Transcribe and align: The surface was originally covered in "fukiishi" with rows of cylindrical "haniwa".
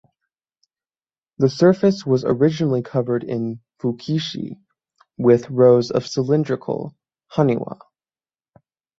The 1.37 1.47
surface 1.47 2.03
was 2.07 2.25
originally 2.25 2.81
covered 2.81 3.23
in 3.23 3.59
"fukiishi" 3.79 4.59
with 5.19 5.51
rows 5.51 5.91
of 5.91 6.07
cylindrical 6.07 6.95
"haniwa". 7.31 7.77